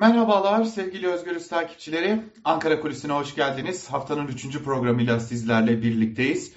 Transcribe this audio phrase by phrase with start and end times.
[0.00, 2.22] Merhabalar sevgili Özgürüz takipçileri.
[2.44, 3.88] Ankara Kulisi'ne hoş geldiniz.
[3.88, 4.58] Haftanın 3.
[4.58, 6.52] programıyla sizlerle birlikteyiz.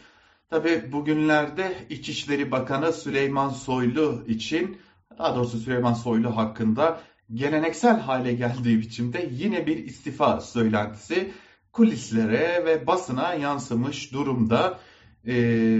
[0.49, 4.77] Tabi bugünlerde İçişleri Bakanı Süleyman Soylu için,
[5.17, 7.01] daha doğrusu Süleyman Soylu hakkında
[7.33, 11.31] geleneksel hale geldiği biçimde yine bir istifa söylentisi
[11.71, 14.79] kulislere ve basına yansımış durumda.
[15.27, 15.79] Ee,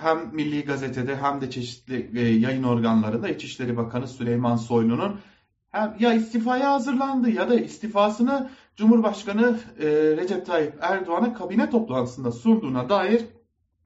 [0.00, 5.20] hem Milli Gazete'de hem de çeşitli e, yayın organlarında İçişleri Bakanı Süleyman Soylu'nun
[5.98, 9.86] ya istifaya hazırlandı ya da istifasını Cumhurbaşkanı e,
[10.16, 13.24] Recep Tayyip Erdoğan'a kabine toplantısında sunduğuna dair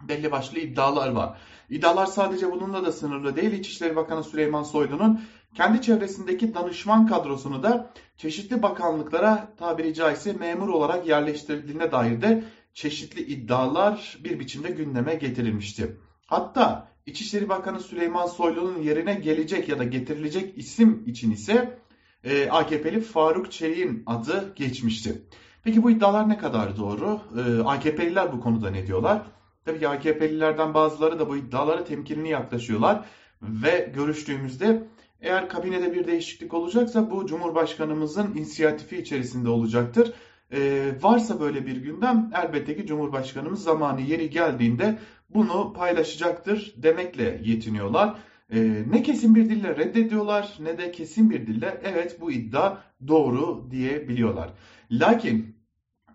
[0.09, 1.39] belli başlı iddialar var.
[1.71, 3.53] İddialar sadece bununla da sınırlı değil.
[3.53, 5.21] İçişleri Bakanı Süleyman Soylu'nun
[5.55, 12.45] kendi çevresindeki danışman kadrosunu da çeşitli bakanlıklara tabiri caizse memur olarak yerleştirildiğine dair de
[12.75, 15.97] çeşitli iddialar bir biçimde gündeme getirilmişti.
[16.27, 21.79] Hatta İçişleri Bakanı Süleyman Soylu'nun yerine gelecek ya da getirilecek isim için ise
[22.25, 25.23] e, AKP'li Faruk Çelik'in adı geçmişti.
[25.65, 27.21] Peki bu iddialar ne kadar doğru?
[27.39, 29.23] E, AKP'liler bu konuda ne diyorlar?
[29.65, 33.05] Tabii ki AKP'lilerden bazıları da bu iddialara temkinli yaklaşıyorlar
[33.43, 34.87] ve görüştüğümüzde
[35.21, 40.13] eğer kabinede bir değişiklik olacaksa bu Cumhurbaşkanımızın inisiyatifi içerisinde olacaktır.
[40.53, 44.99] Ee, varsa böyle bir gündem elbette ki Cumhurbaşkanımız zamanı yeri geldiğinde
[45.31, 48.19] bunu paylaşacaktır demekle yetiniyorlar.
[48.53, 53.69] Ee, ne kesin bir dille reddediyorlar ne de kesin bir dille evet bu iddia doğru
[53.71, 54.51] diyebiliyorlar.
[54.91, 55.57] Lakin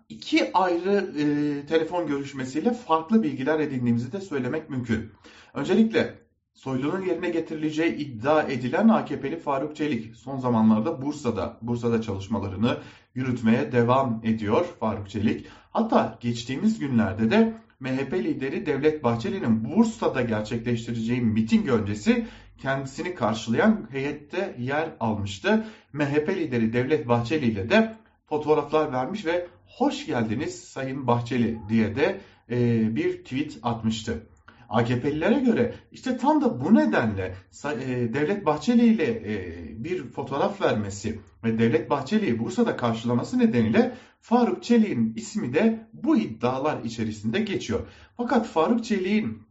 [0.08, 5.10] iki ayrı e, telefon görüşmesiyle farklı bilgiler edindiğimizi de söylemek mümkün.
[5.54, 6.22] Öncelikle
[6.54, 12.78] Soylu'nun yerine getirileceği iddia edilen AKP'li Faruk Çelik son zamanlarda Bursa'da Bursa'da çalışmalarını
[13.14, 15.46] yürütmeye devam ediyor Faruk Çelik.
[15.70, 22.26] Hatta geçtiğimiz günlerde de MHP lideri Devlet Bahçeli'nin Bursa'da gerçekleştireceği miting öncesi
[22.58, 25.66] kendisini karşılayan heyette yer almıştı.
[25.92, 32.20] MHP lideri Devlet Bahçeli ile de fotoğraflar vermiş ve hoş geldiniz Sayın Bahçeli diye de
[32.50, 32.56] e,
[32.96, 34.26] bir tweet atmıştı.
[34.72, 37.34] AKP'lilere göre işte tam da bu nedenle
[37.64, 44.62] e, Devlet Bahçeli ile e, bir fotoğraf vermesi ve Devlet Bahçeli'yi Bursa'da karşılaması nedeniyle Faruk
[44.62, 47.80] Çelik'in ismi de bu iddialar içerisinde geçiyor.
[48.16, 49.42] Fakat Faruk Çelik'in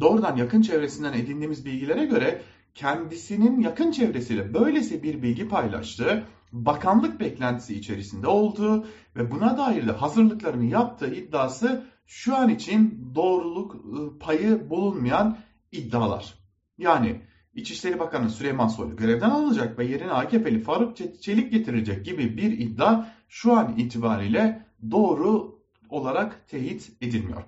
[0.00, 2.42] doğrudan yakın çevresinden edindiğimiz bilgilere göre
[2.74, 8.86] kendisinin yakın çevresiyle böylesi bir bilgi paylaştığı, bakanlık beklentisi içerisinde olduğu
[9.16, 15.38] ve buna dair de hazırlıklarını yaptığı iddiası şu an için doğruluk ıı, payı bulunmayan
[15.72, 16.34] iddialar.
[16.78, 17.20] Yani
[17.54, 23.06] İçişleri Bakanı Süleyman Soylu görevden alınacak ve yerine AKP'li Faruk Çelik getirecek gibi bir iddia
[23.28, 25.58] şu an itibariyle doğru
[25.88, 27.42] olarak teyit edilmiyor.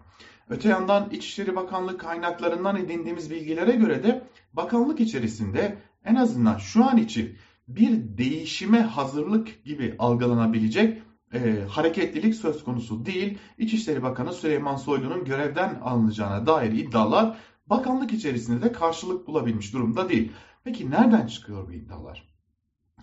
[0.48, 4.22] Öte yandan İçişleri Bakanlığı kaynaklarından edindiğimiz bilgilere göre de
[4.53, 7.37] bakanlık içerisinde en azından şu an için
[7.69, 11.03] bir değişime hazırlık gibi algılanabilecek
[11.34, 13.38] e, hareketlilik söz konusu değil.
[13.58, 20.32] İçişleri Bakanı Süleyman Soylu'nun görevden alınacağına dair iddialar bakanlık içerisinde de karşılık bulabilmiş durumda değil.
[20.64, 22.30] Peki nereden çıkıyor bu iddialar?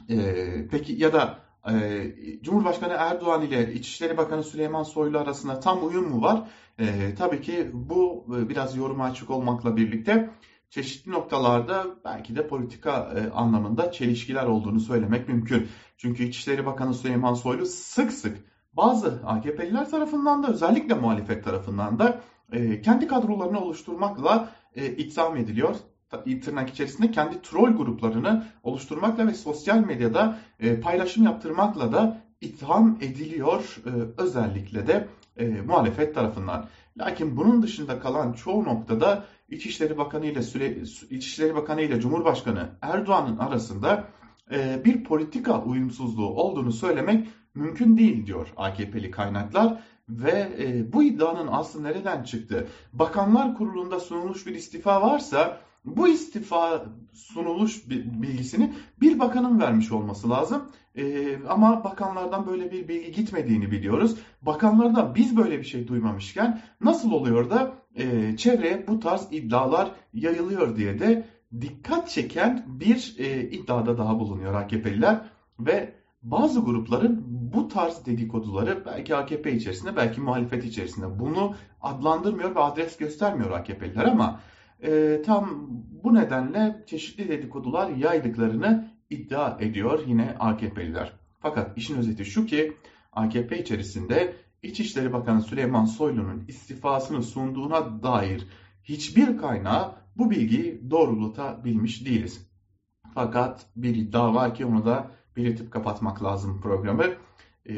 [0.09, 1.39] E, peki ya da
[1.71, 6.49] e, Cumhurbaşkanı Erdoğan ile İçişleri Bakanı Süleyman Soylu arasında tam uyum mu var?
[6.79, 10.29] E, tabii ki bu e, biraz yoruma açık olmakla birlikte
[10.69, 15.67] çeşitli noktalarda belki de politika e, anlamında çelişkiler olduğunu söylemek mümkün.
[15.97, 18.37] Çünkü İçişleri Bakanı Süleyman Soylu sık sık
[18.73, 25.75] bazı AKP'liler tarafından da özellikle muhalefet tarafından da e, kendi kadrolarını oluşturmakla e, itham ediliyor.
[26.43, 30.37] Tırnak içerisinde kendi troll gruplarını oluşturmakla ve sosyal medyada
[30.83, 33.77] paylaşım yaptırmakla da itham ediliyor
[34.17, 35.07] özellikle de
[35.65, 36.65] muhalefet tarafından.
[36.97, 40.77] Lakin bunun dışında kalan çoğu noktada İçişleri Bakanı ile Süre,
[41.09, 44.07] İçişleri Bakanı ile Cumhurbaşkanı Erdoğan'ın arasında
[44.51, 51.47] e, bir politika uyumsuzluğu olduğunu söylemek mümkün değil diyor AKP'li kaynaklar ve e, bu iddianın
[51.47, 52.67] aslı nereden çıktı?
[52.93, 60.71] Bakanlar Kurulu'nda sunulmuş bir istifa varsa bu istifa sunuluş bilgisini bir bakanın vermiş olması lazım.
[60.95, 64.17] Ee, ama bakanlardan böyle bir bilgi gitmediğini biliyoruz.
[64.41, 70.75] Bakanlardan biz böyle bir şey duymamışken nasıl oluyor da e, çevreye bu tarz iddialar yayılıyor
[70.75, 71.27] diye de
[71.61, 75.21] dikkat çeken bir e, iddiada daha bulunuyor AKP'liler
[75.59, 82.59] ve bazı grupların bu tarz dedikoduları belki AKP içerisinde belki muhalefet içerisinde bunu adlandırmıyor ve
[82.59, 84.39] adres göstermiyor AKP'liler ama
[84.83, 85.67] e, tam
[86.03, 91.13] bu nedenle çeşitli dedikodular yaydıklarını iddia ediyor yine AKP'liler.
[91.39, 92.73] Fakat işin özeti şu ki
[93.13, 94.35] AKP içerisinde
[94.67, 98.47] İçişleri Bakanı Süleyman Soylu'nun istifasını sunduğuna dair
[98.83, 102.47] hiçbir kaynağı bu bilgiyi doğrultabilmiş değiliz.
[103.13, 107.03] Fakat bir iddia var ki onu da belirtip kapatmak lazım programı.
[107.69, 107.75] E,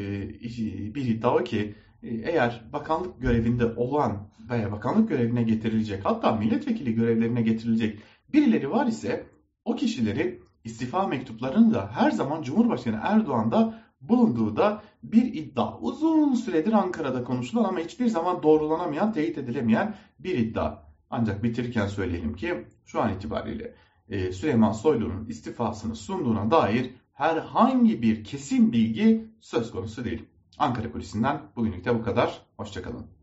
[0.94, 6.94] bir iddia o ki e, eğer bakanlık görevinde olan veya bakanlık görevine getirilecek hatta milletvekili
[6.94, 7.98] görevlerine getirilecek
[8.32, 9.26] birileri var ise
[9.64, 15.78] o kişileri istifa mektuplarını da her zaman Cumhurbaşkanı Erdoğan'da bulunduğu da bir iddia.
[15.78, 20.78] Uzun süredir Ankara'da konuşulan ama hiçbir zaman doğrulanamayan, teyit edilemeyen bir iddia.
[21.10, 23.74] Ancak bitirirken söyleyelim ki şu an itibariyle
[24.08, 30.24] e, Süleyman Soylu'nun istifasını sunduğuna dair herhangi bir kesin bilgi söz konusu değil.
[30.58, 32.42] Ankara Kulisi'nden bugünlük de bu kadar.
[32.56, 33.19] Hoşçakalın.